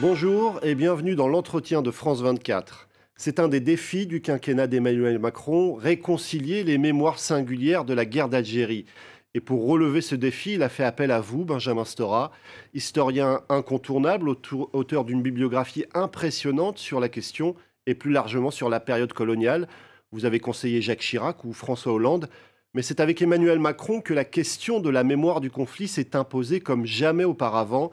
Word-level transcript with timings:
Bonjour 0.00 0.60
et 0.62 0.76
bienvenue 0.76 1.16
dans 1.16 1.26
l'entretien 1.26 1.82
de 1.82 1.90
France 1.90 2.20
24. 2.20 2.88
C'est 3.16 3.40
un 3.40 3.48
des 3.48 3.58
défis 3.58 4.06
du 4.06 4.20
quinquennat 4.20 4.68
d'Emmanuel 4.68 5.18
Macron, 5.18 5.74
réconcilier 5.74 6.62
les 6.62 6.78
mémoires 6.78 7.18
singulières 7.18 7.84
de 7.84 7.94
la 7.94 8.04
guerre 8.04 8.28
d'Algérie. 8.28 8.84
Et 9.34 9.40
pour 9.40 9.66
relever 9.66 10.00
ce 10.00 10.14
défi, 10.14 10.52
il 10.52 10.62
a 10.62 10.68
fait 10.68 10.84
appel 10.84 11.10
à 11.10 11.20
vous, 11.20 11.44
Benjamin 11.44 11.84
Stora, 11.84 12.30
historien 12.74 13.40
incontournable, 13.48 14.28
auteur 14.28 15.04
d'une 15.04 15.20
bibliographie 15.20 15.84
impressionnante 15.94 16.78
sur 16.78 17.00
la 17.00 17.08
question 17.08 17.56
et 17.86 17.96
plus 17.96 18.12
largement 18.12 18.52
sur 18.52 18.68
la 18.68 18.78
période 18.78 19.12
coloniale. 19.12 19.66
Vous 20.12 20.24
avez 20.24 20.38
conseillé 20.38 20.80
Jacques 20.80 21.00
Chirac 21.00 21.44
ou 21.44 21.52
François 21.52 21.92
Hollande, 21.92 22.28
mais 22.72 22.82
c'est 22.82 23.00
avec 23.00 23.20
Emmanuel 23.20 23.58
Macron 23.58 24.00
que 24.00 24.14
la 24.14 24.24
question 24.24 24.78
de 24.78 24.90
la 24.90 25.02
mémoire 25.02 25.40
du 25.40 25.50
conflit 25.50 25.88
s'est 25.88 26.14
imposée 26.14 26.60
comme 26.60 26.86
jamais 26.86 27.24
auparavant. 27.24 27.90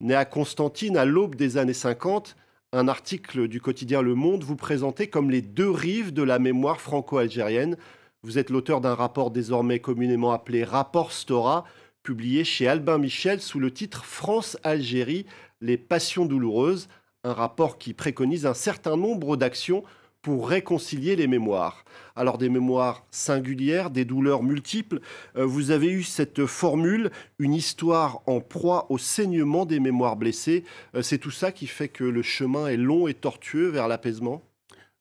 Né 0.00 0.14
à 0.14 0.26
Constantine 0.26 0.98
à 0.98 1.06
l'aube 1.06 1.36
des 1.36 1.56
années 1.56 1.72
50, 1.72 2.36
un 2.72 2.86
article 2.86 3.48
du 3.48 3.62
quotidien 3.62 4.02
Le 4.02 4.14
Monde 4.14 4.44
vous 4.44 4.56
présentait 4.56 5.06
comme 5.06 5.30
les 5.30 5.40
deux 5.40 5.70
rives 5.70 6.12
de 6.12 6.22
la 6.22 6.38
mémoire 6.38 6.82
franco-algérienne. 6.82 7.78
Vous 8.22 8.36
êtes 8.36 8.50
l'auteur 8.50 8.82
d'un 8.82 8.94
rapport 8.94 9.30
désormais 9.30 9.80
communément 9.80 10.32
appelé 10.32 10.64
Rapport 10.64 11.12
Stora, 11.12 11.64
publié 12.02 12.44
chez 12.44 12.68
Albin 12.68 12.98
Michel 12.98 13.40
sous 13.40 13.58
le 13.58 13.72
titre 13.72 14.04
France-Algérie, 14.04 15.24
les 15.62 15.78
passions 15.78 16.26
douloureuses, 16.26 16.88
un 17.24 17.32
rapport 17.32 17.78
qui 17.78 17.94
préconise 17.94 18.44
un 18.44 18.54
certain 18.54 18.98
nombre 18.98 19.38
d'actions 19.38 19.82
pour 20.26 20.48
réconcilier 20.48 21.14
les 21.14 21.28
mémoires. 21.28 21.84
Alors 22.16 22.36
des 22.36 22.48
mémoires 22.48 23.06
singulières, 23.12 23.90
des 23.90 24.04
douleurs 24.04 24.42
multiples, 24.42 24.98
euh, 25.36 25.46
vous 25.46 25.70
avez 25.70 25.86
eu 25.86 26.02
cette 26.02 26.46
formule, 26.46 27.12
une 27.38 27.54
histoire 27.54 28.22
en 28.26 28.40
proie 28.40 28.90
au 28.90 28.98
saignement 28.98 29.66
des 29.66 29.78
mémoires 29.78 30.16
blessées. 30.16 30.64
Euh, 30.96 31.02
c'est 31.02 31.18
tout 31.18 31.30
ça 31.30 31.52
qui 31.52 31.68
fait 31.68 31.86
que 31.86 32.02
le 32.02 32.22
chemin 32.22 32.66
est 32.66 32.76
long 32.76 33.06
et 33.06 33.14
tortueux 33.14 33.68
vers 33.68 33.86
l'apaisement? 33.86 34.42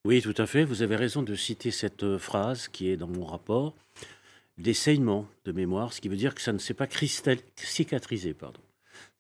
Oui, 0.05 0.22
tout 0.22 0.35
à 0.38 0.45
fait. 0.45 0.63
Vous 0.63 0.83
avez 0.83 0.95
raison 0.95 1.23
de 1.23 1.33
citer 1.33 1.72
cette 1.72 2.03
euh, 2.03 2.19
phrase 2.19 2.67
qui 2.67 2.91
est 2.91 2.97
dans 2.97 3.07
mon 3.07 3.25
rapport. 3.25 3.73
Des 4.59 4.75
saignements 4.75 5.25
de 5.45 5.52
mémoire, 5.52 5.91
ce 5.91 6.02
qui 6.02 6.07
veut 6.07 6.17
dire 6.17 6.35
que 6.35 6.41
ça 6.41 6.53
ne 6.53 6.59
s'est 6.59 6.75
pas 6.75 6.88
cicatrisé. 7.55 8.35
Pardon. 8.35 8.61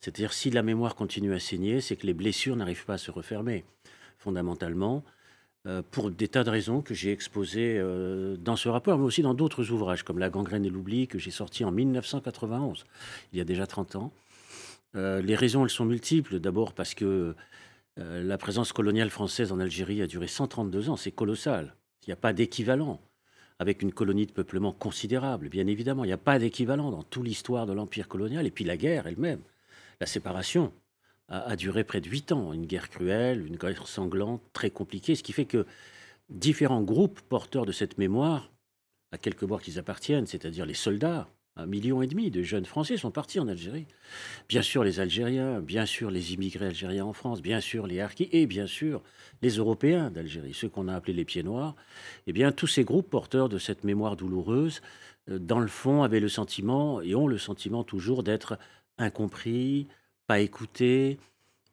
C'est-à-dire 0.01 0.33
si 0.33 0.51
la 0.51 0.61
mémoire 0.61 0.93
continue 0.93 1.33
à 1.33 1.39
saigner, 1.39 1.81
c'est 1.81 1.95
que 1.95 2.05
les 2.05 2.13
blessures 2.13 2.55
n'arrivent 2.55 2.85
pas 2.85 2.93
à 2.93 2.99
se 2.99 3.09
refermer. 3.09 3.65
Fondamentalement, 4.19 5.03
pour 5.91 6.11
des 6.11 6.27
tas 6.27 6.43
de 6.43 6.49
raisons 6.49 6.81
que 6.81 6.93
j'ai 6.93 7.11
exposées 7.11 7.77
euh, 7.77 8.37
dans 8.37 8.55
ce 8.55 8.69
rapport, 8.69 8.97
mais 8.99 9.05
aussi 9.05 9.21
dans 9.21 9.33
d'autres 9.33 9.71
ouvrages, 9.71 10.03
comme 10.03 10.19
La 10.19 10.29
gangrène 10.29 10.65
et 10.65 10.69
l'oubli, 10.69 11.07
que 11.07 11.17
j'ai 11.17 11.31
sorti 11.31 11.65
en 11.65 11.71
1991, 11.71 12.85
il 13.33 13.39
y 13.39 13.41
a 13.41 13.45
déjà 13.45 13.65
30 13.65 13.95
ans. 13.95 14.13
Euh, 14.95 15.21
les 15.21 15.35
raisons, 15.35 15.63
elles 15.63 15.71
sont 15.71 15.85
multiples. 15.85 16.39
D'abord 16.39 16.73
parce 16.73 16.93
que 16.93 17.35
la 17.97 18.37
présence 18.37 18.73
coloniale 18.73 19.09
française 19.09 19.53
en 19.53 19.59
Algérie 19.61 20.01
a 20.01 20.07
duré 20.07 20.27
132 20.27 20.89
ans, 20.89 20.97
c'est 20.97 21.13
colossal. 21.13 21.75
Il 22.03 22.09
n'y 22.09 22.13
a 22.13 22.17
pas 22.17 22.33
d'équivalent 22.33 22.99
avec 23.59 23.81
une 23.81 23.93
colonie 23.93 24.25
de 24.25 24.31
peuplement 24.31 24.73
considérable, 24.73 25.49
bien 25.49 25.65
évidemment. 25.67 26.03
Il 26.03 26.07
n'y 26.07 26.13
a 26.13 26.17
pas 26.17 26.39
d'équivalent 26.39 26.91
dans 26.91 27.03
toute 27.03 27.25
l'histoire 27.25 27.65
de 27.65 27.73
l'empire 27.73 28.07
colonial, 28.07 28.45
et 28.45 28.51
puis 28.51 28.65
la 28.65 28.75
guerre 28.77 29.07
elle-même, 29.07 29.39
la 30.01 30.07
séparation 30.07 30.73
a, 31.27 31.55
duré 31.55 31.83
près 31.83 32.01
de 32.01 32.09
huit 32.09 32.31
ans. 32.31 32.53
Une 32.53 32.65
guerre 32.65 32.89
cruelle, 32.89 33.45
une 33.45 33.57
guerre 33.57 33.87
sanglante, 33.87 34.41
très 34.53 34.69
compliquée, 34.69 35.15
ce 35.15 35.23
qui 35.23 35.33
fait 35.33 35.45
que 35.45 35.65
différents 36.29 36.83
groupes 36.83 37.21
porteurs 37.21 37.65
de 37.65 37.71
cette 37.71 37.97
mémoire, 37.97 38.51
à 39.11 39.17
quelque 39.17 39.45
bord 39.45 39.61
qu'ils 39.61 39.79
appartiennent, 39.79 40.27
c'est-à-dire 40.27 40.65
les 40.65 40.73
soldats, 40.73 41.27
un 41.57 41.67
million 41.67 42.01
et 42.01 42.07
demi 42.07 42.31
de 42.31 42.43
jeunes 42.43 42.65
Français 42.65 42.97
sont 42.97 43.11
partis 43.11 43.39
en 43.39 43.47
Algérie. 43.47 43.87
Bien 44.49 44.61
sûr 44.61 44.83
les 44.83 44.99
Algériens, 44.99 45.61
bien 45.61 45.85
sûr 45.85 46.11
les 46.11 46.33
immigrés 46.33 46.65
algériens 46.65 47.05
en 47.05 47.13
France, 47.13 47.41
bien 47.41 47.61
sûr 47.61 47.87
les 47.87 48.01
Harkis 48.01 48.27
et 48.33 48.45
bien 48.45 48.67
sûr 48.67 49.01
les 49.41 49.51
Européens 49.51 50.11
d'Algérie, 50.11 50.53
ceux 50.53 50.67
qu'on 50.67 50.89
a 50.89 50.95
appelés 50.95 51.13
les 51.13 51.23
pieds 51.23 51.43
noirs. 51.43 51.75
Eh 52.27 52.33
bien 52.33 52.51
tous 52.51 52.67
ces 52.67 52.83
groupes 52.83 53.09
porteurs 53.09 53.47
de 53.47 53.57
cette 53.57 53.85
mémoire 53.85 54.17
douloureuse, 54.17 54.81
euh, 55.29 55.39
dans 55.39 55.59
le 55.59 55.67
fond, 55.67 56.03
avaient 56.03 56.19
le 56.19 56.27
sentiment 56.27 57.01
et 57.01 57.15
ont 57.15 57.27
le 57.27 57.37
sentiment 57.37 57.85
toujours 57.85 58.23
d'être 58.23 58.59
incompris, 58.97 59.87
pas 60.27 60.39
écoutés, 60.39 61.19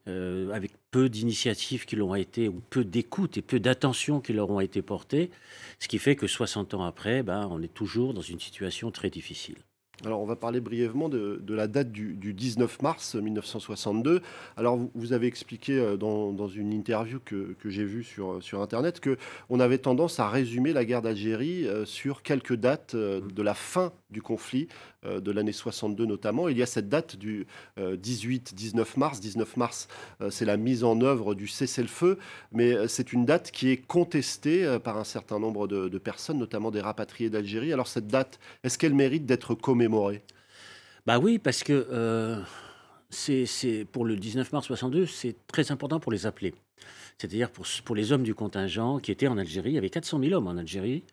euh, 0.08 0.50
avec 0.52 0.72
peu 0.90 1.08
d'initiatives 1.08 1.84
qui 1.84 1.96
l'ont 1.96 2.14
été, 2.14 2.48
ou 2.48 2.60
peu 2.70 2.84
d'écoute 2.84 3.38
et 3.38 3.42
peu 3.42 3.60
d'attention 3.60 4.20
qui 4.20 4.32
leur 4.32 4.50
ont 4.50 4.60
été 4.60 4.82
portées, 4.82 5.30
ce 5.78 5.88
qui 5.88 5.98
fait 5.98 6.16
que 6.16 6.26
60 6.26 6.74
ans 6.74 6.84
après, 6.84 7.22
ben, 7.22 7.48
on 7.50 7.62
est 7.62 7.72
toujours 7.72 8.14
dans 8.14 8.20
une 8.20 8.40
situation 8.40 8.90
très 8.90 9.10
difficile. 9.10 9.58
Alors, 10.04 10.20
on 10.20 10.26
va 10.26 10.34
parler 10.34 10.60
brièvement 10.60 11.08
de, 11.08 11.40
la 11.48 11.68
date 11.68 11.92
du, 11.92 12.16
19 12.34 12.82
mars 12.82 13.14
1962. 13.14 14.20
Alors, 14.56 14.78
vous, 14.94 15.12
avez 15.12 15.28
expliqué 15.28 15.78
euh, 15.78 15.96
dans, 15.96 16.48
une 16.48 16.72
interview 16.72 17.20
que, 17.24 17.54
j'ai 17.64 17.84
vue 17.84 18.02
sur, 18.02 18.42
sur 18.42 18.62
Internet 18.62 19.00
qu'on 19.00 19.60
avait 19.60 19.78
tendance 19.78 20.18
à 20.18 20.28
résumer 20.28 20.72
la 20.72 20.84
guerre 20.84 21.02
d'Algérie 21.02 21.66
euh, 21.68 21.84
sur 21.84 22.22
quelques 22.22 22.56
dates 22.56 22.96
de 22.96 23.42
la 23.42 23.54
fin 23.54 23.92
du 24.10 24.22
conflit 24.22 24.68
euh, 25.04 25.20
de 25.20 25.32
l'année 25.32 25.52
62 25.52 26.06
notamment. 26.06 26.48
Il 26.48 26.56
y 26.56 26.62
a 26.62 26.66
cette 26.66 26.88
date 26.88 27.16
du 27.16 27.46
18-19 27.76 28.78
euh, 28.78 28.84
mars. 28.96 29.18
19 29.18 29.56
mars, 29.56 29.88
euh, 30.20 30.30
c'est 30.30 30.44
la 30.44 30.56
mise 30.56 30.84
en 30.84 31.00
œuvre 31.00 31.34
du 31.34 31.48
cessez-le-feu, 31.48 32.18
mais 32.52 32.86
c'est 32.86 33.12
une 33.12 33.24
date 33.24 33.50
qui 33.50 33.70
est 33.70 33.78
contestée 33.78 34.78
par 34.84 34.98
un 34.98 35.04
certain 35.04 35.40
nombre 35.40 35.66
de, 35.66 35.98
personnes, 35.98 36.38
notamment 36.38 36.70
des 36.70 36.80
rapatriés 36.80 37.30
d'Algérie. 37.30 37.72
Alors 37.72 37.88
cette 37.88 38.06
date, 38.06 38.38
est-ce 38.62 38.78
qu'elle 38.78 38.94
mérite 38.94 39.26
d'être 39.26 39.54
commémorée? 39.54 39.91
Bah 41.06 41.18
oui, 41.18 41.38
parce 41.38 41.62
que 41.64 42.42
c'est 43.10 43.86
pour 43.90 44.04
le 44.04 44.16
19 44.16 44.52
mars 44.52 44.66
62, 44.66 45.06
c'est 45.06 45.36
très 45.46 45.70
important 45.72 46.00
pour 46.00 46.12
les 46.12 46.26
appeler. 46.26 46.54
C'est-à-dire 47.18 47.50
pour, 47.50 47.94
les 47.94 48.12
hommes 48.12 48.22
du 48.22 48.34
contingent 48.34 48.98
qui 48.98 49.12
étaient 49.12 49.28
en 49.28 49.38
Algérie. 49.38 49.70
Il 49.70 49.74
y 49.74 49.78
avait 49.78 49.90
400 49.90 50.18
000 50.20 50.32
hommes 50.32 50.48
en 50.48 50.56
Algérie. 50.56 51.04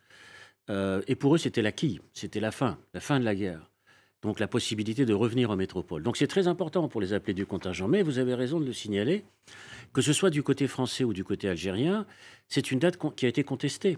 et 0.69 1.15
pour 1.15 1.35
eux, 1.35 1.37
c'était 1.37 1.61
la 1.61 1.71
quille, 1.71 1.99
c'était 2.13 2.39
la 2.39 2.51
fin, 2.51 2.77
la 2.93 2.99
fin 2.99 3.19
de 3.19 3.25
la 3.25 3.35
guerre 3.35 3.69
donc 4.21 4.39
la 4.39 4.47
possibilité 4.47 5.05
de 5.05 5.13
revenir 5.13 5.49
en 5.49 5.55
métropole. 5.55 6.03
Donc 6.03 6.17
c'est 6.17 6.27
très 6.27 6.47
important 6.47 6.87
pour 6.87 7.01
les 7.01 7.13
appelés 7.13 7.33
du 7.33 7.45
contingent. 7.45 7.87
Mais 7.87 8.01
vous 8.01 8.19
avez 8.19 8.35
raison 8.35 8.59
de 8.59 8.65
le 8.65 8.73
signaler, 8.73 9.23
que 9.93 10.01
ce 10.01 10.13
soit 10.13 10.29
du 10.29 10.43
côté 10.43 10.67
français 10.67 11.03
ou 11.03 11.13
du 11.13 11.23
côté 11.23 11.47
algérien, 11.47 12.05
c'est 12.47 12.71
une 12.71 12.79
date 12.79 12.97
qui 13.15 13.25
a 13.25 13.29
été 13.29 13.43
contestée. 13.43 13.97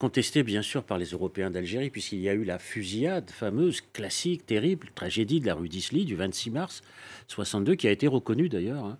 Contestée 0.00 0.42
bien 0.42 0.62
sûr 0.62 0.82
par 0.82 0.96
les 0.96 1.10
Européens 1.10 1.50
d'Algérie, 1.50 1.90
puisqu'il 1.90 2.20
y 2.20 2.30
a 2.30 2.32
eu 2.32 2.42
la 2.42 2.58
fusillade 2.58 3.30
fameuse, 3.30 3.82
classique, 3.82 4.46
terrible, 4.46 4.88
tragédie 4.94 5.40
de 5.40 5.46
la 5.46 5.52
rue 5.52 5.68
d'Isly 5.68 6.06
du 6.06 6.16
26 6.16 6.50
mars 6.50 6.80
62, 7.28 7.74
qui 7.74 7.86
a 7.86 7.90
été 7.90 8.06
reconnue 8.06 8.48
d'ailleurs 8.48 8.86
hein, 8.86 8.98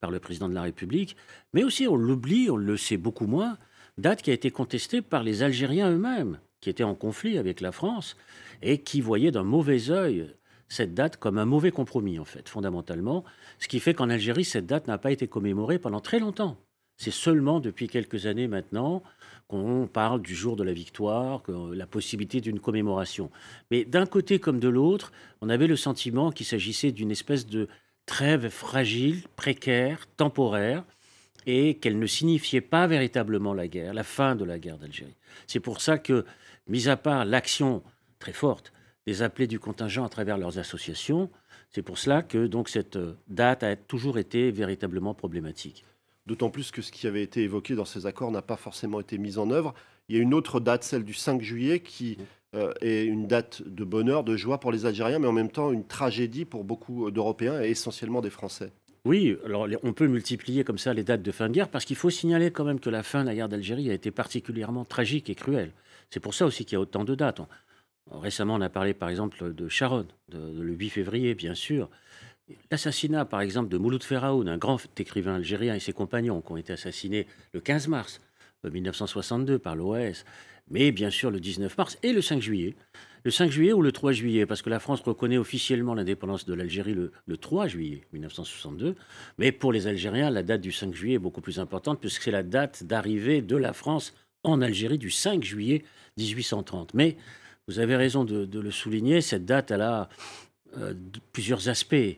par 0.00 0.10
le 0.10 0.18
président 0.18 0.48
de 0.48 0.54
la 0.54 0.62
République. 0.62 1.14
Mais 1.54 1.62
aussi, 1.62 1.86
on 1.86 1.94
l'oublie, 1.94 2.50
on 2.50 2.56
le 2.56 2.76
sait 2.76 2.96
beaucoup 2.96 3.28
moins, 3.28 3.58
date 3.96 4.22
qui 4.22 4.32
a 4.32 4.34
été 4.34 4.50
contestée 4.50 5.02
par 5.02 5.22
les 5.22 5.44
Algériens 5.44 5.92
eux-mêmes 5.92 6.40
qui 6.60 6.68
était 6.68 6.82
en 6.82 6.96
conflit 6.96 7.38
avec 7.38 7.60
la 7.60 7.70
France 7.70 8.16
et 8.60 8.82
qui 8.82 9.00
voyait 9.00 9.30
d'un 9.30 9.44
mauvais 9.44 9.90
œil 9.90 10.34
cette 10.68 10.94
date 10.94 11.16
comme 11.16 11.38
un 11.38 11.46
mauvais 11.46 11.70
compromis, 11.70 12.18
en 12.18 12.24
fait, 12.24 12.48
fondamentalement. 12.48 13.24
Ce 13.60 13.68
qui 13.68 13.78
fait 13.78 13.94
qu'en 13.94 14.10
Algérie, 14.10 14.44
cette 14.44 14.66
date 14.66 14.88
n'a 14.88 14.98
pas 14.98 15.12
été 15.12 15.28
commémorée 15.28 15.78
pendant 15.78 16.00
très 16.00 16.18
longtemps. 16.18 16.58
C'est 17.00 17.10
seulement 17.10 17.60
depuis 17.60 17.88
quelques 17.88 18.26
années 18.26 18.46
maintenant 18.46 19.02
qu'on 19.48 19.88
parle 19.90 20.20
du 20.20 20.34
jour 20.34 20.54
de 20.54 20.62
la 20.62 20.74
victoire, 20.74 21.42
que 21.42 21.72
la 21.72 21.86
possibilité 21.86 22.42
d'une 22.42 22.60
commémoration. 22.60 23.30
Mais 23.70 23.86
d'un 23.86 24.04
côté 24.04 24.38
comme 24.38 24.60
de 24.60 24.68
l'autre, 24.68 25.10
on 25.40 25.48
avait 25.48 25.66
le 25.66 25.76
sentiment 25.76 26.30
qu'il 26.30 26.44
s'agissait 26.44 26.92
d'une 26.92 27.10
espèce 27.10 27.46
de 27.46 27.68
trêve 28.04 28.50
fragile, 28.50 29.22
précaire, 29.34 30.06
temporaire, 30.18 30.84
et 31.46 31.76
qu'elle 31.76 31.98
ne 31.98 32.06
signifiait 32.06 32.60
pas 32.60 32.86
véritablement 32.86 33.54
la 33.54 33.66
guerre, 33.66 33.94
la 33.94 34.04
fin 34.04 34.36
de 34.36 34.44
la 34.44 34.58
guerre 34.58 34.76
d'Algérie. 34.76 35.16
C'est 35.46 35.58
pour 35.58 35.80
ça 35.80 35.96
que 35.96 36.26
mis 36.68 36.90
à 36.90 36.98
part 36.98 37.24
l'action 37.24 37.82
très 38.18 38.34
forte 38.34 38.74
des 39.06 39.22
appelés 39.22 39.46
du 39.46 39.58
contingent 39.58 40.04
à 40.04 40.10
travers 40.10 40.36
leurs 40.36 40.58
associations, 40.58 41.30
c'est 41.70 41.80
pour 41.80 41.96
cela 41.96 42.20
que 42.20 42.46
donc 42.46 42.68
cette 42.68 42.96
euh, 42.96 43.16
date 43.28 43.62
a 43.62 43.74
toujours 43.74 44.18
été 44.18 44.50
véritablement 44.50 45.14
problématique. 45.14 45.86
D'autant 46.26 46.50
plus 46.50 46.70
que 46.70 46.82
ce 46.82 46.92
qui 46.92 47.06
avait 47.06 47.22
été 47.22 47.42
évoqué 47.42 47.74
dans 47.74 47.84
ces 47.84 48.06
accords 48.06 48.30
n'a 48.30 48.42
pas 48.42 48.56
forcément 48.56 49.00
été 49.00 49.18
mis 49.18 49.38
en 49.38 49.50
œuvre. 49.50 49.74
Il 50.08 50.16
y 50.16 50.18
a 50.18 50.22
une 50.22 50.34
autre 50.34 50.60
date, 50.60 50.84
celle 50.84 51.04
du 51.04 51.14
5 51.14 51.40
juillet, 51.40 51.80
qui 51.80 52.18
euh, 52.54 52.72
est 52.80 53.04
une 53.04 53.26
date 53.26 53.62
de 53.66 53.84
bonheur, 53.84 54.24
de 54.24 54.36
joie 54.36 54.58
pour 54.58 54.72
les 54.72 54.86
Algériens, 54.86 55.18
mais 55.18 55.28
en 55.28 55.32
même 55.32 55.50
temps 55.50 55.70
une 55.70 55.86
tragédie 55.86 56.44
pour 56.44 56.64
beaucoup 56.64 57.10
d'Européens 57.10 57.62
et 57.62 57.70
essentiellement 57.70 58.20
des 58.20 58.30
Français. 58.30 58.72
Oui, 59.06 59.36
alors 59.46 59.66
on 59.82 59.92
peut 59.92 60.08
multiplier 60.08 60.62
comme 60.62 60.76
ça 60.76 60.92
les 60.92 61.04
dates 61.04 61.22
de 61.22 61.32
fin 61.32 61.48
de 61.48 61.54
guerre 61.54 61.68
parce 61.68 61.86
qu'il 61.86 61.96
faut 61.96 62.10
signaler 62.10 62.50
quand 62.50 62.64
même 62.64 62.80
que 62.80 62.90
la 62.90 63.02
fin 63.02 63.22
de 63.22 63.28
la 63.28 63.34
guerre 63.34 63.48
d'Algérie 63.48 63.90
a 63.90 63.94
été 63.94 64.10
particulièrement 64.10 64.84
tragique 64.84 65.30
et 65.30 65.34
cruelle. 65.34 65.72
C'est 66.10 66.20
pour 66.20 66.34
ça 66.34 66.44
aussi 66.44 66.64
qu'il 66.64 66.74
y 66.74 66.76
a 66.76 66.80
autant 66.80 67.04
de 67.04 67.14
dates. 67.14 67.40
récemment, 68.10 68.56
on 68.56 68.60
a 68.60 68.68
parlé 68.68 68.92
par 68.92 69.08
exemple 69.08 69.54
de 69.54 69.68
Sharon, 69.68 70.06
le 70.32 70.72
8 70.74 70.90
février, 70.90 71.34
bien 71.34 71.54
sûr. 71.54 71.88
L'assassinat, 72.70 73.24
par 73.24 73.40
exemple, 73.40 73.68
de 73.68 73.78
Mouloud 73.78 74.02
Ferraoun, 74.02 74.48
un 74.48 74.58
grand 74.58 74.78
écrivain 74.98 75.34
algérien 75.34 75.74
et 75.74 75.80
ses 75.80 75.92
compagnons 75.92 76.40
qui 76.40 76.52
ont 76.52 76.56
été 76.56 76.72
assassinés 76.72 77.26
le 77.52 77.60
15 77.60 77.88
mars 77.88 78.20
1962 78.68 79.58
par 79.58 79.74
l'OS, 79.74 80.24
mais 80.68 80.92
bien 80.92 81.10
sûr 81.10 81.30
le 81.30 81.40
19 81.40 81.76
mars 81.76 81.98
et 82.02 82.12
le 82.12 82.20
5 82.20 82.40
juillet. 82.40 82.74
Le 83.24 83.30
5 83.30 83.50
juillet 83.50 83.72
ou 83.72 83.82
le 83.82 83.92
3 83.92 84.12
juillet 84.12 84.46
Parce 84.46 84.62
que 84.62 84.70
la 84.70 84.80
France 84.80 85.00
reconnaît 85.00 85.36
officiellement 85.36 85.94
l'indépendance 85.94 86.46
de 86.46 86.54
l'Algérie 86.54 86.94
le, 86.94 87.36
3 87.36 87.66
juillet 87.66 88.02
1962. 88.12 88.94
Mais 89.38 89.52
pour 89.52 89.72
les 89.72 89.86
Algériens, 89.86 90.30
la 90.30 90.42
date 90.42 90.60
du 90.60 90.72
5 90.72 90.94
juillet 90.94 91.16
est 91.16 91.18
beaucoup 91.18 91.42
plus 91.42 91.58
importante 91.58 92.00
puisque 92.00 92.22
c'est 92.22 92.30
la 92.30 92.42
date 92.42 92.84
d'arrivée 92.84 93.42
de 93.42 93.56
la 93.56 93.72
France 93.72 94.14
en 94.42 94.62
Algérie 94.62 94.98
du 94.98 95.10
5 95.10 95.42
juillet 95.42 95.84
1830. 96.16 96.94
Mais 96.94 97.16
vous 97.68 97.78
avez 97.78 97.96
raison 97.96 98.24
de, 98.24 98.58
le 98.58 98.70
souligner, 98.70 99.20
cette 99.20 99.44
date, 99.44 99.70
elle 99.70 99.82
a 99.82 100.08
euh, 100.78 100.94
plusieurs 101.32 101.68
aspects, 101.68 102.16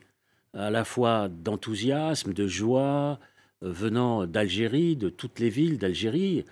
à 0.54 0.70
la 0.70 0.84
fois 0.84 1.28
d'enthousiasme, 1.28 2.32
de 2.32 2.46
joie, 2.46 3.18
euh, 3.62 3.72
venant 3.72 4.26
d'Algérie, 4.26 4.96
de 4.96 5.08
toutes 5.08 5.38
les 5.38 5.48
villes 5.48 5.78
d'Algérie. 5.78 6.44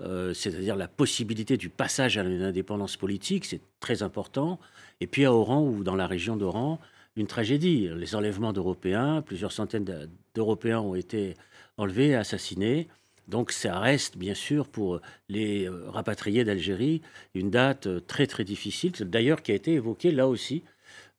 Euh, 0.00 0.32
c'est-à-dire 0.32 0.76
la 0.76 0.86
possibilité 0.86 1.56
du 1.56 1.68
passage 1.68 2.18
à 2.18 2.22
l'indépendance 2.22 2.96
politique, 2.96 3.44
c'est 3.44 3.60
très 3.80 4.02
important. 4.02 4.60
Et 5.00 5.06
puis 5.06 5.24
à 5.24 5.32
Oran, 5.32 5.62
ou 5.62 5.82
dans 5.82 5.96
la 5.96 6.06
région 6.06 6.36
d'Oran, 6.36 6.78
une 7.16 7.26
tragédie. 7.26 7.88
Les 7.96 8.14
enlèvements 8.14 8.52
d'Européens, 8.52 9.22
plusieurs 9.22 9.50
centaines 9.50 10.08
d'Européens 10.34 10.80
ont 10.80 10.94
été 10.94 11.34
enlevés, 11.76 12.14
assassinés. 12.14 12.86
Donc 13.26 13.50
ça 13.50 13.78
reste 13.80 14.16
bien 14.16 14.34
sûr 14.34 14.68
pour 14.68 15.00
les 15.28 15.68
euh, 15.68 15.90
rapatriés 15.90 16.44
d'Algérie 16.44 17.02
une 17.34 17.50
date 17.50 18.06
très 18.06 18.26
très 18.26 18.44
difficile, 18.44 18.92
d'ailleurs 19.00 19.42
qui 19.42 19.52
a 19.52 19.54
été 19.54 19.72
évoquée 19.74 20.12
là 20.12 20.28
aussi 20.28 20.62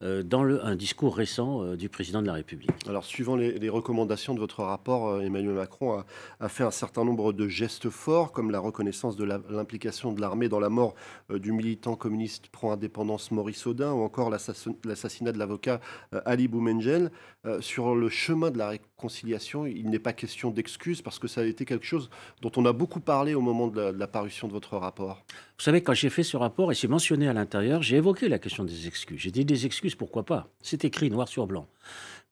dans 0.02 0.44
le, 0.44 0.66
un 0.66 0.78
discours 0.78 1.18
récent 1.18 1.62
euh, 1.62 1.76
du 1.76 1.90
président 1.90 2.22
de 2.22 2.28
la 2.28 2.34
République. 2.34 2.72
Alors, 2.88 3.04
suivant 3.04 3.36
les, 3.36 3.70
recommandations 3.70 4.34
de 4.34 4.40
votre 4.40 4.64
rapport, 4.64 5.10
euh, 5.10 5.20
Emmanuel 5.20 5.56
Macron 5.56 6.04
a, 6.40 6.50
fait 6.50 6.64
un 6.64 6.72
certain 6.72 7.04
nombre 7.04 7.34
de 7.34 7.48
gestes 7.50 7.90
forts, 7.90 8.32
comme 8.32 8.50
la 8.50 8.60
reconnaissance 8.60 9.18
de 9.18 9.26
l'implication 9.26 10.14
de 10.14 10.22
l'armée 10.22 10.48
dans 10.48 10.60
la 10.60 10.70
mort 10.70 10.96
du 11.30 11.52
militant 11.52 11.96
communiste 11.96 12.48
pro-indépendance 12.48 13.32
Maurice 13.32 13.68
Audin, 13.68 13.92
ou 13.92 14.02
encore 14.02 14.30
l'assassinat 14.30 15.32
de 15.32 15.38
l'avocat 15.38 15.82
Ali 16.26 16.48
Boumengel. 16.48 17.12
sur 17.60 17.96
le 17.96 18.10
chemin 18.10 18.52
de 18.52 18.58
la 18.58 18.70
réconciliation, 18.70 19.66
il 19.66 19.90
n'est 19.90 20.00
pas 20.00 20.14
question 20.14 20.50
d'excuses, 20.52 21.02
parce 21.02 21.20
que 21.20 21.28
ça 21.28 21.42
a 21.42 21.44
été 21.44 21.66
quelque 21.66 21.86
chose 21.86 22.10
dont 22.42 22.52
on 22.56 22.66
a 22.66 22.74
beaucoup 22.74 23.00
parlé 23.00 23.34
au 23.34 23.42
moment 23.42 23.68
de 23.68 23.82
la 23.82 24.08
parution 24.08 24.48
de 24.48 24.54
votre 24.54 24.78
rapport. 24.78 25.24
Vous 25.58 25.64
savez, 25.66 25.82
quand 25.82 25.94
j'ai 25.94 26.10
fait 26.10 26.24
ce 26.24 26.38
rapport, 26.38 26.72
et 26.72 26.76
c'est 26.76 26.88
mentionné 26.88 27.28
à 27.28 27.34
l'intérieur, 27.34 27.82
j'ai 27.82 27.98
évoqué 27.98 28.30
la 28.30 28.40
question 28.40 28.64
des 28.64 28.88
excuses. 28.88 29.20
J'ai 29.20 29.32
dit 29.32 29.44
des 29.44 29.66
excuses, 29.66 29.89
pourquoi 29.96 30.26
pas 30.26 30.50
C'est 30.62 30.86
écrit 30.86 31.10
noir 31.10 31.28
sur 31.28 31.48
blanc. 31.48 31.68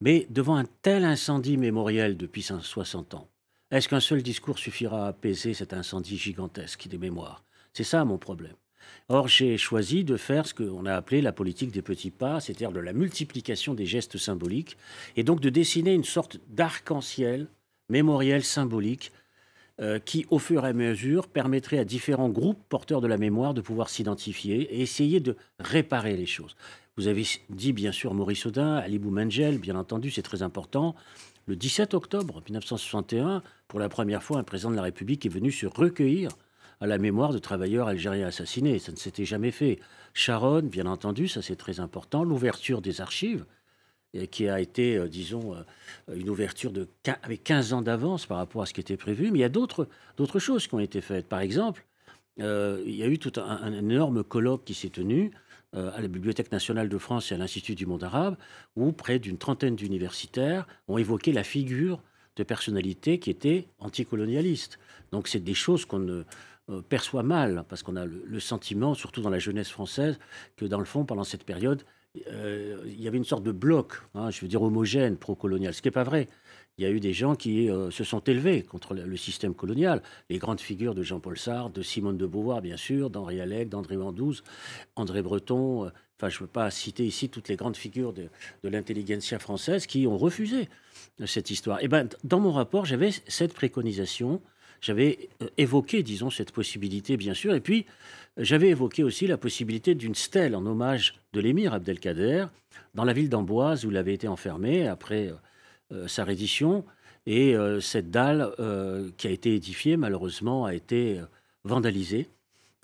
Mais 0.02 0.28
devant 0.30 0.56
un 0.56 0.66
tel 0.82 1.04
incendie 1.04 1.58
mémoriel 1.58 2.18
depuis 2.18 2.44
60 2.44 3.14
ans, 3.16 3.28
est-ce 3.72 3.90
qu'un 3.90 4.00
seul 4.00 4.24
discours 4.24 4.60
suffira 4.60 5.06
à 5.06 5.10
apaiser 5.10 5.54
cet 5.54 5.74
incendie 5.74 6.18
gigantesque 6.18 6.88
des 6.88 6.98
mémoires? 6.98 7.44
C'est 7.74 7.84
ça 7.84 8.06
mon 8.06 8.18
problème. 8.18 8.56
Or, 9.10 9.28
j'ai 9.28 9.58
choisi 9.58 10.04
de 10.04 10.18
faire 10.18 10.48
ce 10.48 10.54
qu'on 10.54 10.86
a 10.86 10.94
appelé 10.94 11.22
la 11.22 11.32
politique 11.32 11.72
des 11.72 11.82
petits 11.82 12.12
pas, 12.12 12.40
c'est-à-dire 12.40 12.72
de 12.72 12.80
la 12.80 12.94
multiplication 12.94 13.74
des 13.74 13.86
gestes 13.86 14.18
symboliques, 14.18 14.78
et 15.16 15.24
donc 15.24 15.42
de 15.42 15.50
dessiner 15.50 15.94
une 15.94 16.04
sorte 16.04 16.40
d'arc-en-ciel 16.50 17.48
mémoriel 17.90 18.44
symbolique 18.44 19.12
euh, 19.80 20.00
qui, 20.00 20.26
au 20.30 20.40
fur 20.40 20.66
et 20.66 20.70
à 20.70 20.74
mesure, 20.74 21.28
permettrait 21.28 21.78
à 21.78 21.86
différents 21.86 22.30
groupes 22.30 22.62
porteurs 22.70 23.02
de 23.02 23.08
la 23.08 23.18
mémoire 23.18 23.54
de 23.54 23.62
pouvoir 23.62 23.90
s'identifier 23.90 24.62
et 24.76 24.82
essayer 24.82 25.20
de 25.20 25.38
réparer 25.60 26.18
les 26.18 26.26
choses. 26.26 26.56
Vous 26.98 27.08
avez 27.08 27.24
dit, 27.50 27.74
bien 27.74 27.92
sûr, 27.92 28.16
Maurice 28.16 28.48
Audin, 28.48 28.78
Ali 28.78 28.98
Boumengel, 28.98 29.60
bien 29.60 29.76
entendu, 29.76 30.10
c'est 30.10 30.24
très 30.24 30.42
important. 30.42 30.96
Le 31.46 31.56
17 31.56 31.94
octobre 31.94 32.42
1961, 32.48 33.44
pour 33.68 33.80
la 33.80 33.88
première 33.88 34.24
fois, 34.24 34.40
un 34.40 34.44
président 34.44 34.72
de 34.72 34.76
la 34.76 34.82
République 34.82 35.26
est 35.26 35.30
venu 35.30 35.52
se 35.52 35.68
recueillir 35.68 36.30
à 36.82 36.88
la 36.88 36.98
mémoire 36.98 37.32
de 37.32 37.40
travailleurs 37.40 37.88
algériens 37.88 38.28
assassinés. 38.28 38.80
Ça 38.80 38.92
ne 38.92 38.98
s'était 38.98 39.26
jamais 39.26 39.52
fait. 39.52 39.80
Sharon, 40.14 40.64
bien 40.64 40.88
entendu, 40.88 41.28
ça 41.28 41.42
c'est 41.42 41.56
très 41.56 41.80
important. 41.80 42.24
L'ouverture 42.24 42.82
des 42.82 43.00
archives, 43.02 43.46
qui 44.26 44.50
a 44.50 44.60
été, 44.60 44.98
euh, 44.98 45.08
disons, 45.08 45.54
euh, 45.54 46.16
une 46.16 46.30
ouverture 46.30 46.72
avec 47.22 47.44
15 47.44 47.74
ans 47.74 47.82
d'avance 47.82 48.26
par 48.26 48.38
rapport 48.38 48.64
à 48.64 48.66
ce 48.66 48.74
qui 48.74 48.82
était 48.82 48.98
prévu. 48.98 49.30
Mais 49.32 49.40
il 49.40 49.42
y 49.42 49.46
a 49.46 49.50
d'autres 49.50 49.88
choses 50.40 50.68
qui 50.68 50.74
ont 50.74 50.80
été 50.80 51.02
faites. 51.02 51.28
Par 51.28 51.42
exemple, 51.42 51.86
euh, 52.40 52.82
il 52.86 52.96
y 52.96 53.04
a 53.04 53.08
eu 53.08 53.20
tout 53.20 53.34
un, 53.40 53.74
énorme 53.74 54.24
colloque 54.24 54.64
qui 54.66 54.74
s'est 54.74 54.90
tenu 54.90 55.32
à 55.74 56.02
la 56.02 56.08
Bibliothèque 56.08 56.52
nationale 56.52 56.90
de 56.90 56.98
France 56.98 57.32
et 57.32 57.36
à 57.36 57.38
l'Institut 57.38 57.76
du 57.76 57.86
monde 57.86 58.04
arabe, 58.04 58.38
où 58.78 58.94
près 58.94 59.20
d'une 59.20 59.38
trentaine 59.38 59.76
d'universitaires 59.76 60.66
ont 60.88 60.98
évoqué 60.98 61.34
la 61.34 61.44
figure 61.44 62.02
de 62.36 62.44
personnalités 62.44 63.20
qui 63.20 63.30
étaient 63.30 63.68
anticolonialistes. 63.78 64.80
Donc 65.12 65.28
c'est 65.28 65.42
des 65.42 65.54
choses 65.54 65.86
qu'on 65.86 66.00
ne 66.00 66.24
perçoit 66.90 67.22
mal, 67.22 67.66
parce 67.70 67.84
qu'on 67.84 67.96
a 67.96 68.06
le, 68.06 68.40
sentiment, 68.40 68.94
surtout 68.94 69.22
dans 69.22 69.30
la 69.30 69.40
jeunesse 69.40 69.70
française, 69.70 70.18
que 70.56 70.66
dans 70.66 70.80
le 70.80 70.86
fond, 70.86 71.06
pendant 71.06 71.26
cette 71.26 71.44
période, 71.44 71.84
euh, 72.28 72.82
il 72.86 73.02
y 73.02 73.08
avait 73.08 73.18
une 73.18 73.24
sorte 73.24 73.44
de 73.44 73.52
bloc, 73.52 73.94
hein, 74.16 74.30
je 74.30 74.42
veux 74.42 74.48
dire 74.48 74.62
homogène, 74.62 75.18
pro-colonial, 75.18 75.74
ce 75.74 75.82
qui 75.82 75.88
n'est 75.88 75.94
pas 75.94 76.04
vrai. 76.04 76.28
Il 76.78 76.84
y 76.84 76.88
a 76.88 76.92
eu 76.92 77.00
des 77.00 77.14
gens 77.14 77.36
qui 77.36 77.70
euh, 77.72 77.90
se 77.90 78.04
sont 78.04 78.20
élevés 78.20 78.62
contre 78.62 78.94
le, 78.94 79.18
système 79.18 79.56
colonial. 79.56 80.04
Les 80.30 80.38
grandes 80.38 80.62
figures 80.62 80.94
de 80.94 81.02
Jean-Paul 81.02 81.38
Sartre, 81.38 81.72
de 81.72 81.82
Simone 81.82 82.18
de 82.18 82.28
Beauvoir, 82.28 82.62
bien 82.62 82.78
sûr, 82.78 83.10
d'Henri 83.10 83.42
Alec, 83.42 83.70
d'André 83.70 83.98
Vandouze, 83.98 84.44
André 84.96 85.24
Breton. 85.24 85.86
Euh, 85.86 85.90
enfin, 86.18 86.30
je 86.30 86.38
ne 86.38 86.42
veux 86.42 86.48
pas 86.48 86.70
citer 86.70 87.04
ici 87.04 87.30
toutes 87.30 87.48
les 87.48 87.56
grandes 87.56 87.78
figures 87.78 88.14
de, 88.14 88.30
de 88.64 88.70
l'intelligentsia 88.70 89.40
française 89.40 89.88
qui 89.88 90.06
ont 90.06 90.18
refusé 90.18 90.70
cette 91.26 91.50
histoire. 91.50 91.80
Et 91.80 91.86
eh 91.86 91.88
ben, 91.88 92.10
dans 92.24 92.40
mon 92.40 92.52
rapport, 92.52 92.86
j'avais 92.86 93.10
cette 93.28 93.54
préconisation 93.54 94.42
j'avais 94.82 95.30
évoqué, 95.58 96.04
disons, 96.04 96.30
cette 96.30 96.52
possibilité, 96.52 97.18
bien 97.18 97.34
sûr. 97.34 97.54
Et 97.54 97.62
puis, 97.62 97.86
j'avais 98.38 98.70
évoqué 98.70 99.04
aussi 99.04 99.28
la 99.28 99.38
possibilité 99.38 99.96
d'une 99.96 100.16
stèle 100.16 100.56
en 100.56 100.66
hommage 100.66 101.16
de 101.34 101.40
l'émir 101.40 101.74
Abdelkader 101.74 102.46
dans 102.94 103.04
la 103.04 103.14
ville 103.14 103.30
d'Amboise 103.30 103.86
où 103.86 103.92
il 103.92 103.98
avait 103.98 104.14
été 104.14 104.28
enfermé 104.28 104.88
après 104.88 105.34
euh, 105.92 106.08
sa 106.08 106.24
reddition. 106.24 106.86
Et 107.26 107.56
euh, 107.56 107.80
cette 107.80 108.10
dalle 108.12 108.54
euh, 108.60 109.10
qui 109.18 109.28
a 109.28 109.32
été 109.32 109.56
édifiée, 109.56 109.98
malheureusement, 109.98 110.66
a 110.66 110.74
été 110.74 111.22
vandalisée. 111.64 112.30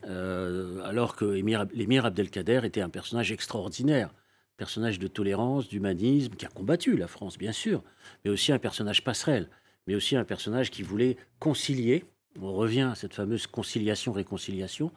alors 0.04 1.16
que 1.16 1.26
l'émir 1.26 2.06
Abdelkader 2.06 2.62
était 2.64 2.82
un 2.82 2.90
personnage 2.90 3.32
extraordinaire, 3.32 4.14
personnage 4.58 5.00
de 5.00 5.08
tolérance, 5.08 5.70
d'humanisme, 5.70 6.34
qui 6.36 6.46
a 6.46 6.50
combattu 6.50 6.98
la 6.98 7.08
France, 7.08 7.38
bien 7.38 7.54
sûr, 7.54 7.82
mais 8.24 8.32
aussi 8.32 8.52
un 8.52 8.60
personnage 8.60 9.04
passerelle, 9.04 9.48
mais 9.88 9.96
aussi 9.96 10.16
un 10.16 10.24
personnage 10.24 10.72
qui 10.72 10.84
voulait 10.84 11.18
concilier 11.40 12.06
on 12.42 12.54
revient 12.54 12.90
à 12.92 12.96
cette 12.96 13.14
fameuse 13.14 13.48
conciliation-réconciliation, 13.48 14.92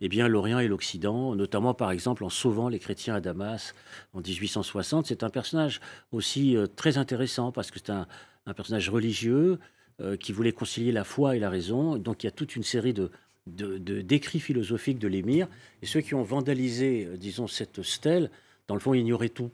eh 0.00 0.08
bien 0.08 0.28
l'Orient 0.28 0.58
et 0.58 0.68
l'Occident, 0.68 1.34
notamment 1.34 1.74
par 1.74 1.90
exemple 1.90 2.24
en 2.24 2.28
sauvant 2.28 2.68
les 2.68 2.78
chrétiens 2.78 3.14
à 3.14 3.20
Damas 3.20 3.74
en 4.12 4.20
1860, 4.20 5.06
c'est 5.06 5.22
un 5.22 5.30
personnage 5.30 5.80
aussi 6.12 6.56
euh, 6.56 6.66
très 6.66 6.98
intéressant 6.98 7.52
parce 7.52 7.70
que 7.70 7.78
c'est 7.78 7.90
un, 7.90 8.06
personnage 8.54 8.90
religieux 8.90 9.58
euh, 10.00 10.16
qui 10.16 10.32
voulait 10.32 10.52
concilier 10.52 10.92
la 10.92 11.04
foi 11.04 11.36
et 11.36 11.38
la 11.38 11.48
raison. 11.48 11.96
Donc 11.96 12.22
il 12.22 12.26
y 12.26 12.28
a 12.28 12.32
toute 12.32 12.56
une 12.56 12.62
série 12.62 12.92
de, 12.92 13.10
d'écrits 13.46 14.40
philosophiques 14.40 14.98
de 14.98 15.08
l'émir. 15.08 15.48
Et 15.80 15.86
ceux 15.86 16.02
qui 16.02 16.14
ont 16.14 16.22
vandalisé, 16.22 17.06
euh, 17.06 17.16
disons, 17.16 17.46
cette 17.46 17.82
stèle, 17.82 18.30
dans 18.68 18.74
le 18.74 18.80
fond, 18.80 18.92
ignoraient 18.92 19.30
tout 19.30 19.50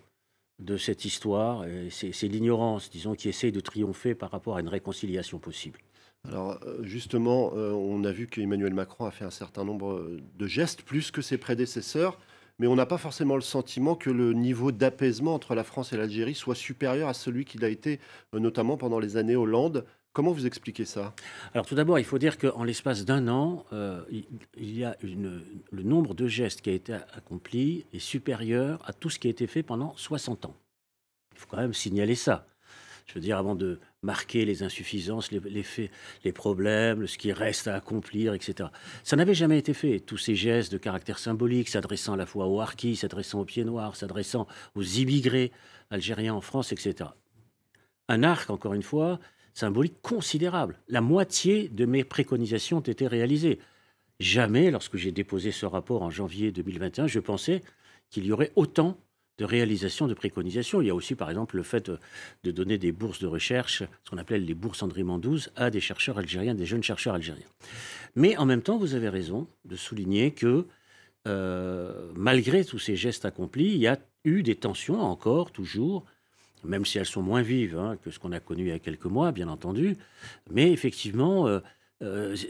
de 0.60 0.76
cette 0.76 1.04
histoire. 1.04 1.64
C'est 1.90 2.28
l'ignorance, 2.28 2.90
disons, 2.90 3.14
qui 3.14 3.28
essaie 3.28 3.50
de 3.50 3.60
triompher 3.60 4.14
par 4.14 4.30
rapport 4.30 4.56
à 4.56 4.60
une 4.60 4.68
réconciliation 4.68 5.38
possible. 5.38 5.78
Alors 6.28 6.58
euh, 6.66 6.82
justement, 6.82 7.52
euh, 7.56 7.72
on 7.72 8.04
a 8.04 8.12
vu 8.12 8.26
qu'Emmanuel 8.26 8.74
Macron 8.74 9.06
a 9.06 9.10
fait 9.10 9.24
un 9.24 9.30
certain 9.30 9.64
nombre 9.64 10.06
de 10.38 10.46
gestes, 10.46 10.82
plus 10.82 11.10
que 11.10 11.22
ses 11.22 11.38
prédécesseurs, 11.38 12.18
mais 12.58 12.66
on 12.66 12.76
n'a 12.76 12.84
pas 12.84 12.98
forcément 12.98 13.36
le 13.36 13.40
sentiment 13.40 13.94
que 13.94 14.10
le 14.10 14.34
niveau 14.34 14.70
d'apaisement 14.70 15.34
entre 15.34 15.54
la 15.54 15.64
France 15.64 15.94
et 15.94 15.96
l'Algérie 15.96 16.34
soit 16.34 16.54
supérieur 16.54 17.08
à 17.08 17.14
celui 17.14 17.46
qu'il 17.46 17.64
a 17.64 17.68
été 17.68 18.00
euh, 18.34 18.38
notamment 18.38 18.76
pendant 18.76 18.98
les 18.98 19.16
années 19.16 19.36
Hollande. 19.36 19.86
Comment 20.12 20.32
vous 20.32 20.46
expliquez 20.46 20.84
ça? 20.84 21.14
Alors 21.54 21.66
tout 21.66 21.76
d'abord, 21.76 21.98
il 22.00 22.04
faut 22.04 22.18
dire 22.18 22.36
qu'en 22.36 22.64
l'espace 22.64 23.04
d'un 23.04 23.28
an, 23.28 23.64
il 24.10 24.76
y 24.76 24.84
a 24.84 24.96
le 25.02 25.82
nombre 25.82 26.14
de 26.14 26.26
gestes 26.26 26.62
qui 26.62 26.70
a 26.70 26.72
été 26.72 26.94
accompli 27.14 27.86
est 27.92 28.00
supérieur 28.00 28.82
à 28.84 28.92
tout 28.92 29.08
ce 29.08 29.18
qui 29.18 29.28
a 29.28 29.30
été 29.30 29.46
fait 29.46 29.62
pendant 29.62 29.96
60 29.96 30.46
ans. 30.46 30.56
Il 31.34 31.38
faut 31.38 31.46
quand 31.48 31.58
même 31.58 31.74
signaler 31.74 32.16
ça. 32.16 32.46
Je 33.06 33.14
veux 33.14 33.20
dire, 33.20 33.38
avant 33.38 33.56
de 33.56 33.80
marquer 34.02 34.44
les 34.44 34.62
insuffisances, 34.62 35.32
les, 35.32 35.62
faits, 35.64 35.90
les 36.22 36.32
problèmes, 36.32 37.08
ce 37.08 37.18
qui 37.18 37.32
reste 37.32 37.66
à 37.66 37.74
accomplir, 37.74 38.34
etc. 38.34 38.68
Ça 39.02 39.16
n'avait 39.16 39.34
jamais 39.34 39.58
été 39.58 39.74
fait. 39.74 39.98
Tous 39.98 40.16
ces 40.16 40.36
gestes 40.36 40.70
de 40.70 40.78
caractère 40.78 41.18
symbolique, 41.18 41.68
s'adressant 41.68 42.12
à 42.12 42.16
la 42.16 42.26
fois 42.26 42.46
aux 42.46 42.60
harkis, 42.60 42.94
s'adressant 42.94 43.40
aux 43.40 43.44
pieds 43.44 43.64
noirs, 43.64 43.96
s'adressant 43.96 44.46
aux 44.76 44.82
immigrés 44.82 45.50
algériens 45.90 46.34
en 46.34 46.40
France, 46.40 46.70
etc. 46.70 47.10
Un 48.08 48.22
arc, 48.22 48.48
encore 48.48 48.74
une 48.74 48.82
fois, 48.84 49.18
symbolique 49.54 50.00
considérable. 50.02 50.78
La 50.88 51.00
moitié 51.00 51.68
de 51.68 51.84
mes 51.84 52.04
préconisations 52.04 52.78
ont 52.78 52.80
été 52.80 53.06
réalisées. 53.06 53.58
Jamais, 54.20 54.70
lorsque 54.70 54.96
j'ai 54.96 55.12
déposé 55.12 55.50
ce 55.50 55.66
rapport 55.66 56.02
en 56.02 56.10
janvier 56.10 56.52
2021, 56.52 57.06
je 57.06 57.20
pensais 57.20 57.62
qu'il 58.10 58.26
y 58.26 58.32
aurait 58.32 58.52
autant 58.56 58.98
de 59.38 59.44
réalisation 59.46 60.06
de 60.06 60.12
préconisations. 60.12 60.82
Il 60.82 60.88
y 60.88 60.90
a 60.90 60.94
aussi, 60.94 61.14
par 61.14 61.30
exemple, 61.30 61.56
le 61.56 61.62
fait 61.62 61.90
de 62.44 62.50
donner 62.50 62.76
des 62.76 62.92
bourses 62.92 63.20
de 63.20 63.26
recherche, 63.26 63.82
ce 64.04 64.10
qu'on 64.10 64.18
appelle 64.18 64.44
les 64.44 64.52
bourses 64.52 64.82
André 64.82 65.02
Mandouze, 65.02 65.50
à 65.56 65.70
des 65.70 65.80
chercheurs 65.80 66.18
algériens, 66.18 66.54
des 66.54 66.66
jeunes 66.66 66.82
chercheurs 66.82 67.14
algériens. 67.14 67.46
Mais 68.14 68.36
en 68.36 68.44
même 68.44 68.60
temps, 68.60 68.76
vous 68.76 68.94
avez 68.94 69.08
raison 69.08 69.46
de 69.64 69.76
souligner 69.76 70.32
que 70.32 70.66
malgré 72.14 72.64
tous 72.64 72.78
ces 72.78 72.96
gestes 72.96 73.24
accomplis, 73.24 73.72
il 73.72 73.78
y 73.78 73.86
a 73.86 73.98
eu 74.24 74.42
des 74.42 74.56
tensions 74.56 75.00
encore, 75.00 75.52
toujours, 75.52 76.04
même 76.64 76.84
si 76.84 76.98
elles 76.98 77.06
sont 77.06 77.22
moins 77.22 77.42
vives 77.42 77.76
hein, 77.76 77.96
que 78.02 78.10
ce 78.10 78.18
qu'on 78.18 78.32
a 78.32 78.40
connu 78.40 78.64
il 78.64 78.68
y 78.68 78.72
a 78.72 78.78
quelques 78.78 79.06
mois, 79.06 79.32
bien 79.32 79.48
entendu. 79.48 79.96
Mais 80.50 80.72
effectivement, 80.72 81.60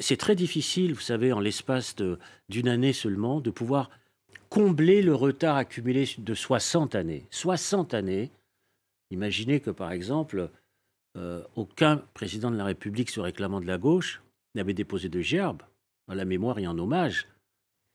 c'est 0.00 0.17
très 0.17 0.37
difficile, 0.37 0.95
vous 0.95 1.00
savez, 1.00 1.33
en 1.33 1.40
l'espace 1.40 1.97
d'une 2.49 2.69
année 2.69 2.93
seulement, 2.93 3.40
de 3.40 3.50
pouvoir 3.50 3.90
combler 4.50 5.00
le 5.00 5.14
retard 5.14 5.57
accumulé 5.57 6.09
de 6.19 6.35
60 6.35 6.95
années. 6.95 7.26
60 7.31 7.95
années. 7.95 8.31
Imaginez 9.11 9.61
que, 9.61 9.71
par 9.71 9.93
exemple, 9.93 10.50
euh, 11.17 11.43
aucun 11.57 11.99
président 12.14 12.50
de 12.50 12.57
la 12.57 12.64
République 12.64 13.11
se 13.11 13.21
réclamant 13.21 13.61
de 13.61 13.67
la 13.67 13.79
gauche 13.79 14.23
n'avait 14.55 14.75
déposé 14.75 15.09
de 15.09 15.21
gerbe 15.21 15.62
à 16.09 16.14
la 16.14 16.25
mémoire 16.25 16.59
et 16.59 16.67
en 16.67 16.79
hommage 16.79 17.26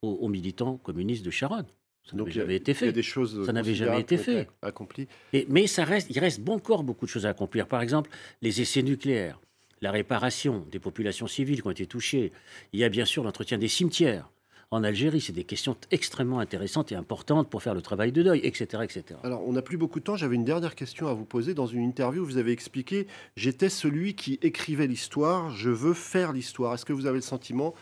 aux, 0.01 0.27
militants 0.27 0.77
communistes 0.77 1.25
de 1.25 1.31
Charonne. 1.31 1.65
Ça 2.05 2.15
n'avait 2.15 2.31
jamais 2.31 2.55
été 2.55 2.74
fait. 2.74 2.91
des 2.91 3.01
choses 3.01 3.45
ça 3.45 3.51
n'avait 3.51 3.74
jamais 3.74 4.01
été 4.01 4.17
fait. 4.17 4.47
Accompli. 4.62 5.07
mais 5.50 5.67
ça 5.67 5.83
reste, 5.83 6.07
il 6.09 6.19
reste 6.19 6.47
encore 6.47 6.83
beaucoup 6.83 7.05
de 7.05 7.09
choses 7.09 7.25
à 7.25 7.29
accomplir. 7.29 7.67
Par 7.67 7.81
exemple, 7.81 8.12
les 8.41 8.62
essais 8.62 8.83
nucléaires, 8.83 9.39
la 9.81 9.91
réparation 9.91 10.65
des 10.71 10.79
populations 10.79 11.27
civiles 11.27 11.62
qui 11.62 11.67
ont 11.67 11.71
été 11.71 11.88
touchées. 11.88 12.31
Il 12.74 12.79
y 12.79 12.83
a 12.83 12.89
bien 12.89 13.05
sûr 13.05 13.24
l'entretien 13.24 13.57
des 13.57 13.67
cimetières 13.67 14.29
en 14.71 14.83
Algérie. 14.83 15.21
C'est 15.21 15.33
des 15.33 15.43
questions 15.43 15.75
extrêmement 15.91 16.39
intéressantes 16.39 16.91
et 16.91 16.95
importantes 16.95 17.50
pour 17.50 17.63
faire 17.63 17.74
le 17.74 17.81
travail 17.81 18.12
de 18.12 18.24
deuil, 18.24 18.39
etc. 18.43 18.83
etc. 18.83 19.03
Alors, 19.24 19.47
on 19.47 19.53
n'a 19.53 19.62
plus 19.62 19.77
beaucoup 19.77 20.00
de 20.00 20.03
temps. 20.03 20.15
J'avais 20.15 20.35
une 20.35 20.45
dernière 20.45 20.75
question 20.75 21.07
à 21.07 21.13
vous 21.13 21.25
poser. 21.25 21.53
Dans 21.53 21.67
une 21.67 21.83
interview, 21.83 22.24
vous 22.24 22.38
avez 22.38 22.51
expliqué 22.51 23.07
J'étais 23.35 23.69
celui 23.69 24.15
qui 24.15 24.39
écrivait 24.41 24.88
l'histoire, 24.88 25.50
je 25.51 25.69
veux 25.69 25.93
faire 25.93 26.33
l'histoire. 26.33 26.74
Est-ce 26.74 26.85
que 26.85 26.93
vous 26.93 27.05
avez 27.05 27.17
le 27.17 27.21
sentiment 27.21 27.74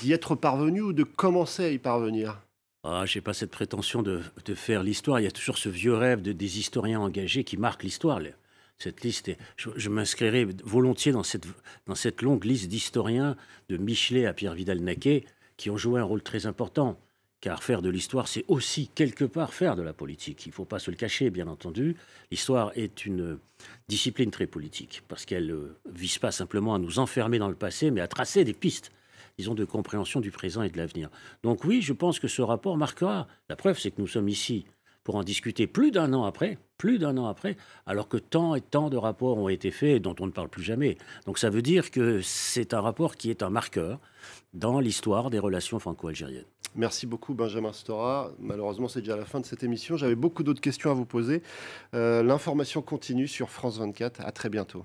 d'y 0.00 0.12
être 0.12 0.34
parvenu 0.34 0.80
ou 0.80 0.92
de 0.92 1.04
commencer 1.04 1.64
à 1.64 1.70
y 1.70 1.78
parvenir? 1.78 2.40
Ah, 2.82 3.04
je 3.04 3.18
n'ai 3.18 3.22
pas 3.22 3.34
cette 3.34 3.50
prétention 3.50 4.02
de, 4.02 4.22
faire 4.54 4.82
l'histoire. 4.82 5.20
Il 5.20 5.24
y 5.24 5.26
a 5.26 5.30
toujours 5.30 5.58
ce 5.58 5.68
vieux 5.68 5.94
rêve 5.94 6.22
de, 6.22 6.32
des 6.32 6.58
historiens 6.58 7.00
engagés 7.00 7.44
qui 7.44 7.56
marquent 7.56 7.82
l'histoire. 7.82 8.20
Cette 8.78 9.02
liste, 9.02 9.30
je, 9.56 9.88
m'inscrirai 9.90 10.46
volontiers 10.64 11.12
dans 11.12 11.22
cette, 11.22 11.46
dans 11.86 11.94
cette 11.94 12.22
longue 12.22 12.44
liste 12.44 12.68
d'historiens, 12.68 13.36
de 13.68 13.76
Michelet 13.76 14.24
à 14.24 14.32
Pierre 14.32 14.54
Vidal-Naquet, 14.54 15.26
qui 15.58 15.68
ont 15.68 15.76
joué 15.76 16.00
un 16.00 16.04
rôle 16.04 16.22
très 16.22 16.46
important. 16.46 16.98
Car 17.42 17.62
faire 17.62 17.80
de 17.80 17.88
l'histoire, 17.88 18.28
c'est 18.28 18.44
aussi 18.48 18.88
quelque 18.94 19.24
part 19.24 19.54
faire 19.54 19.74
de 19.74 19.82
la 19.82 19.94
politique. 19.94 20.44
Il 20.44 20.50
ne 20.50 20.54
faut 20.54 20.66
pas 20.66 20.78
se 20.78 20.90
le 20.90 20.96
cacher, 20.96 21.30
bien 21.30 21.48
entendu. 21.48 21.96
L'histoire 22.30 22.70
est 22.74 23.06
une 23.06 23.38
discipline 23.88 24.30
très 24.30 24.46
politique, 24.46 25.02
parce 25.08 25.24
qu'elle 25.24 25.46
ne 25.46 25.54
euh, 25.54 25.78
vise 25.90 26.18
pas 26.18 26.32
simplement 26.32 26.74
à 26.74 26.78
nous 26.78 26.98
enfermer 26.98 27.38
dans 27.38 27.48
le 27.48 27.54
passé, 27.54 27.90
mais 27.90 28.02
à 28.02 28.08
tracer 28.08 28.44
des 28.44 28.52
pistes, 28.52 28.92
disons, 29.40 29.54
de 29.54 29.64
compréhension 29.64 30.20
du 30.20 30.30
présent 30.30 30.62
et 30.62 30.68
de 30.68 30.76
l'avenir. 30.76 31.08
Donc 31.42 31.64
oui, 31.64 31.80
je 31.80 31.94
pense 31.94 32.18
que 32.20 32.28
ce 32.28 32.42
rapport 32.42 32.76
marquera. 32.76 33.26
La 33.48 33.56
preuve, 33.56 33.78
c'est 33.78 33.90
que 33.90 34.00
nous 34.00 34.06
sommes 34.06 34.28
ici 34.28 34.66
pour 35.02 35.16
en 35.16 35.24
discuter 35.24 35.66
plus 35.66 35.90
d'un 35.90 36.12
an 36.12 36.24
après, 36.24 36.58
plus 36.76 36.98
d'un 36.98 37.16
an 37.16 37.26
après, 37.26 37.56
alors 37.86 38.06
que 38.06 38.18
tant 38.18 38.54
et 38.54 38.60
tant 38.60 38.90
de 38.90 38.98
rapports 38.98 39.38
ont 39.38 39.48
été 39.48 39.70
faits 39.70 40.02
dont 40.02 40.14
on 40.20 40.26
ne 40.26 40.30
parle 40.30 40.50
plus 40.50 40.62
jamais. 40.62 40.98
Donc 41.24 41.38
ça 41.38 41.48
veut 41.48 41.62
dire 41.62 41.90
que 41.90 42.20
c'est 42.22 42.74
un 42.74 42.82
rapport 42.82 43.16
qui 43.16 43.30
est 43.30 43.42
un 43.42 43.48
marqueur 43.48 43.98
dans 44.52 44.78
l'histoire 44.78 45.30
des 45.30 45.38
relations 45.38 45.78
franco-algériennes. 45.78 46.44
Merci 46.74 47.06
beaucoup 47.06 47.32
Benjamin 47.32 47.72
Stora. 47.72 48.30
Malheureusement, 48.38 48.88
c'est 48.88 49.00
déjà 49.00 49.16
la 49.16 49.24
fin 49.24 49.40
de 49.40 49.46
cette 49.46 49.64
émission. 49.64 49.96
J'avais 49.96 50.14
beaucoup 50.14 50.42
d'autres 50.42 50.60
questions 50.60 50.90
à 50.90 50.94
vous 50.94 51.06
poser. 51.06 51.42
Euh, 51.94 52.22
l'information 52.22 52.82
continue 52.82 53.26
sur 53.26 53.48
France 53.48 53.78
24. 53.78 54.20
À 54.20 54.32
très 54.32 54.50
bientôt. 54.50 54.84